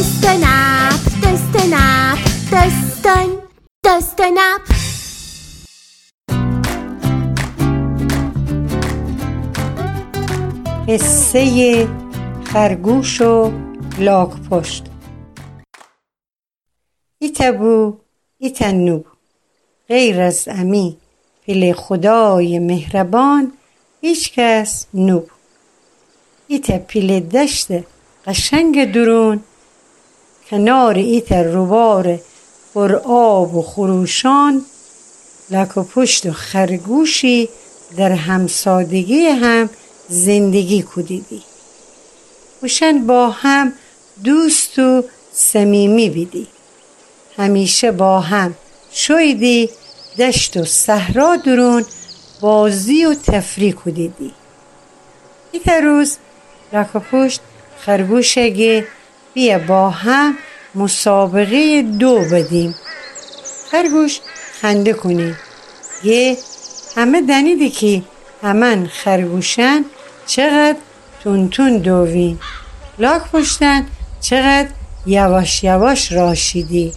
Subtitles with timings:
[0.00, 1.00] نپ
[2.52, 3.26] دستن
[3.84, 4.60] دست نپ
[10.88, 11.88] قصه
[12.44, 13.52] خرگوش و
[13.98, 14.84] لاک پشت.
[17.18, 17.98] ایتا بو
[18.38, 19.02] ایتا نو.
[19.88, 20.96] غیر از امی
[21.46, 23.52] پل خدای مهربان
[24.00, 25.20] هیچ کس نو.
[26.46, 27.68] ایتا پیل دشت
[28.26, 29.44] قشنگ درون.
[30.50, 32.18] کنار ایتا روبار
[32.74, 34.64] پر آب و خروشان
[35.50, 37.48] لک و پشت و خرگوشی
[37.96, 39.70] در همسادگی هم
[40.08, 41.42] زندگی کدیدی
[42.62, 43.72] وشن با هم
[44.24, 46.46] دوست و صمیمی بیدی.
[47.36, 48.54] همیشه با هم
[48.92, 49.70] شویدی
[50.18, 51.84] دشت و صحرا درون
[52.40, 54.32] بازی و تفریح کدیدی
[55.52, 56.16] یک روز
[56.72, 57.40] لکه پشت
[57.78, 58.86] خرگوشگه
[59.34, 60.38] بیا با هم
[60.74, 62.74] مسابقه دو بدیم.
[63.70, 64.20] خرگوش
[64.60, 65.34] خنده کنی.
[66.04, 66.36] یه
[66.96, 68.02] همه دنیدی که
[68.42, 69.84] همن خرگوشن
[70.26, 70.76] چقدر
[71.50, 72.38] تون دوین.
[72.98, 73.86] لاک پشتن
[74.20, 74.68] چقدر
[75.06, 76.92] یواش یواش راشیدی.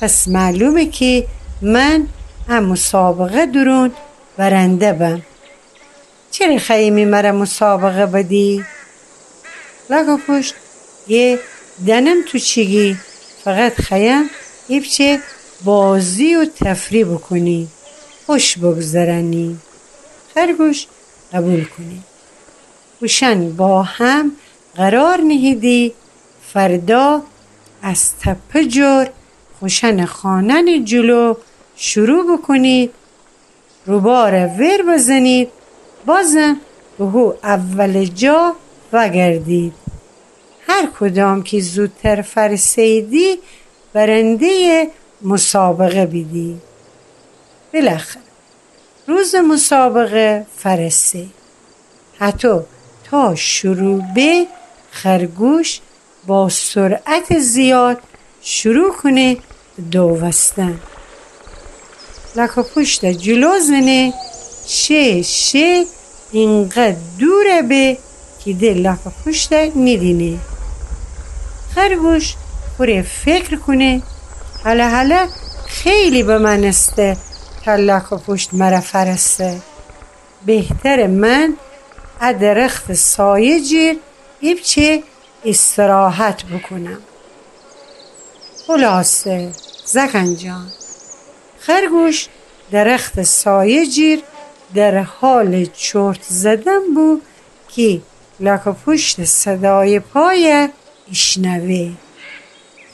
[0.00, 1.26] پس معلومه که
[1.62, 2.06] من
[2.48, 3.92] هم مسابقه درون
[4.36, 5.22] برنده بم.
[6.30, 8.64] چرا خیمی مرا مسابقه بدی؟
[9.90, 10.54] لگا پشت
[11.10, 11.38] یه
[11.86, 12.96] دنم تو چیگی؟
[13.44, 14.30] فقط خیم
[14.68, 15.20] ایبچه
[15.64, 17.68] بازی و تفریح بکنی.
[18.26, 19.56] خوش بگذرنی.
[20.34, 20.86] خرگوش
[21.32, 22.02] قبول کنی.
[23.00, 24.32] گوشن با هم
[24.74, 25.92] قرار نهیدی.
[26.52, 27.22] فردا
[27.82, 29.10] از تپه جور
[29.60, 31.34] خوشن خانن جلو
[31.76, 32.90] شروع بکنید
[33.86, 35.48] روبار ور بزنید
[36.06, 36.56] بازم
[36.98, 38.56] به هو اول جا
[38.92, 39.89] وگردید
[40.80, 43.38] هر کدام که زودتر فرسیدی
[43.92, 44.88] برنده
[45.22, 46.56] مسابقه بیدی.
[47.74, 48.22] بالاخره
[49.06, 51.26] روز مسابقه فرسته
[52.18, 52.60] حتی
[53.10, 54.46] تا شروع به
[54.90, 55.80] خرگوش
[56.26, 57.98] با سرعت زیاد
[58.42, 59.36] شروع کنه
[59.92, 60.80] دوستن
[62.36, 64.12] لکا پشت جلو زنه
[64.66, 65.84] شه شه
[66.32, 67.98] اینقدر دوره به
[68.44, 70.38] که دل لکا پشت ندینه
[71.74, 72.34] خرگوش
[72.76, 74.02] خوره فکر کنه
[74.64, 75.28] حالا حالا
[75.66, 77.16] خیلی به من استه
[77.64, 79.60] تا لکا پشت مرا فرسته.
[80.46, 81.56] بهتر من
[82.20, 83.98] ادرخت سایه جیر
[84.64, 85.02] چه
[85.44, 86.98] استراحت بکنم.
[88.66, 89.50] خلاصه
[89.84, 90.66] زکن جان.
[91.60, 92.28] خرگوش
[92.72, 94.22] درخت سایه جیر
[94.74, 97.22] در حال چرت زدن بود
[97.68, 98.00] که
[98.40, 100.68] لکه پشت صدای پای
[101.10, 101.92] اشنوه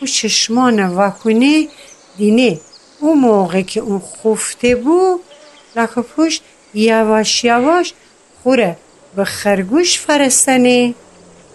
[0.00, 1.68] او چشمان وکونه
[2.16, 2.60] دینه.
[3.00, 5.20] اون موقع که اون خفته بود
[5.76, 6.42] لکه پشت
[6.74, 7.92] یواش یواش
[8.42, 8.76] خوره
[9.16, 10.94] به خرگوش فرستنه.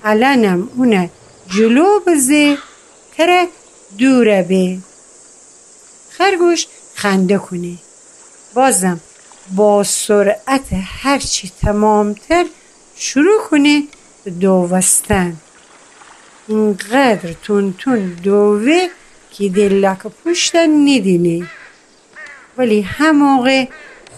[0.04, 1.10] الانم اونه
[1.58, 2.58] جلو بزه
[3.18, 3.48] کره
[3.98, 4.78] دوره به.
[6.10, 7.76] خرگوش خنده کنه.
[8.54, 9.00] بازم
[9.56, 12.46] با سرعت هرچی تمامتر
[12.96, 13.84] شروع کنه
[14.24, 14.32] به
[16.50, 18.88] اینقدر تون تون دوه
[19.32, 21.48] که دلک پشتن ندینه.
[22.58, 22.88] ولی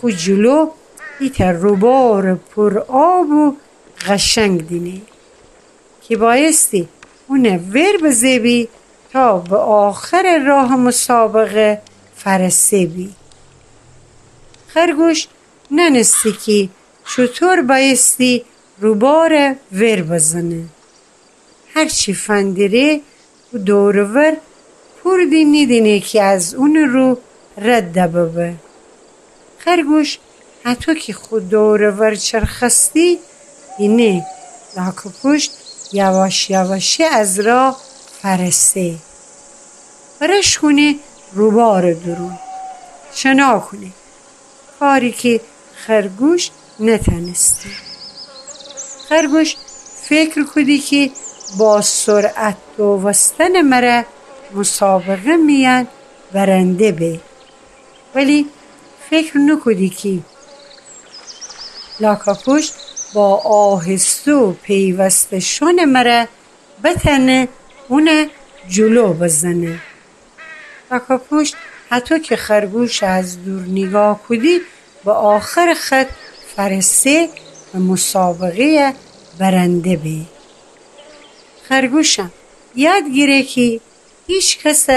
[0.02, 0.69] خود جلو
[1.19, 3.56] ایتر روبار پر آب و
[4.08, 5.02] قشنگ دینه.
[6.02, 6.88] که بایستی
[7.28, 8.68] اونه ور بزیبی
[9.13, 11.81] تا به آخر راه مسابقه
[12.16, 13.09] فرسه بی
[14.68, 15.28] خرگوش
[15.72, 16.69] ننستی که
[17.16, 18.46] چطور بایستی
[18.80, 20.63] روبار ور بزنه.
[21.74, 23.02] هرچی فندیره
[23.54, 24.38] و دورور
[25.04, 27.18] پردی ندینه که از اون رو
[27.58, 28.54] رد ببه.
[29.58, 30.20] خرگوش
[30.64, 33.20] حتی که خود دورور چرخستی
[33.80, 34.26] اینه.
[34.78, 35.52] لاک پشت
[35.94, 37.81] یواش یواشی از راه
[38.22, 38.96] فرسته.
[40.19, 40.95] برش کنه
[41.34, 42.40] روبار درون.
[43.13, 43.92] شنا کنه
[44.80, 45.42] کاری که
[45.75, 46.50] خرگوش
[46.80, 47.69] نتنستی
[49.10, 49.56] خرگوش
[50.04, 51.12] فکر کدی که
[51.57, 54.06] با سرعت دوستن مره
[54.53, 55.88] مسابقه میان
[56.33, 57.19] برنده به.
[58.15, 58.50] ولی
[59.09, 60.19] فکر نکدی که
[62.00, 62.71] لاکاپوش
[63.13, 66.27] با آهسته و پیوسته شون مره
[66.83, 67.48] بتنه
[67.88, 68.30] اونه
[68.69, 69.80] جلو بزنه.
[70.92, 71.54] لاکاپوش
[71.89, 74.62] حتی که خرگوش از دور نگاه کدی
[75.06, 76.07] به آخر خط
[76.56, 77.30] فرسته
[77.74, 78.94] و مسابقه
[79.39, 80.41] برنده به.
[81.71, 82.31] خرگوشم.
[82.75, 83.79] یاد گیره که
[84.27, 84.88] هیچ کس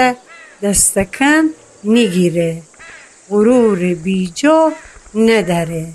[0.61, 1.45] دستکم
[1.83, 2.61] نگیره.
[3.29, 4.73] غرور بیجا
[5.15, 5.87] نداره.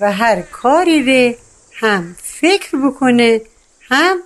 [0.00, 1.36] و هر کاری ره
[1.72, 3.40] هم فکر بکنه
[3.88, 4.16] هم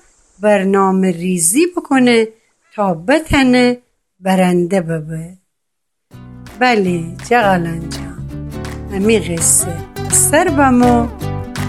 [0.41, 2.29] برنامه ریزی بکنه
[2.75, 3.79] تا بتنه
[4.21, 5.37] برنده ببه.
[6.59, 8.51] بله جغلان جان.
[8.93, 9.77] همی قصه
[10.13, 11.09] سر بمو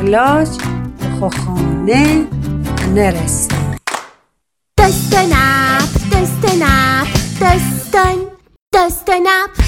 [0.02, 0.48] علاج
[1.32, 2.28] خانه
[2.96, 3.71] نرسه.
[4.92, 7.08] Dustin up, dustin up,
[7.40, 8.30] dustin,
[8.74, 9.61] dustin up.